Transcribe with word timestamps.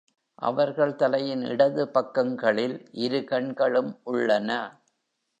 அவர்கள் 0.39 0.95
தலையின் 0.95 1.43
இடது 1.45 1.87
பக்கங்களில் 1.87 2.87
இரு 2.91 3.23
கண்களும் 3.23 3.99
உள்ளன. 4.03 4.49